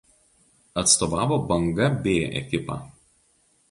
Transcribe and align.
Atstovavo 0.83 1.39
Banga 1.53 1.93
B 2.03 2.19
ekipą. 2.43 2.83